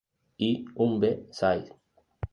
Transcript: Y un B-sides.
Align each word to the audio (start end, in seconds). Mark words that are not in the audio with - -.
Y 0.39 0.65
un 0.73 0.99
B-sides. 0.99 1.71